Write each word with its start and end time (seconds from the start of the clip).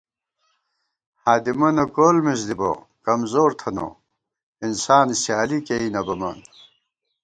ہادِمَنہ 1.23 1.85
کول 1.95 2.15
مِز 2.25 2.41
دِبہ، 2.47 2.71
کمزور 3.05 3.51
تھنہ، 3.59 3.85
انسان 4.65 5.07
سیالی 5.21 5.59
کېئ 5.67 5.87
نہ 5.93 6.01
بَمان 6.05 6.39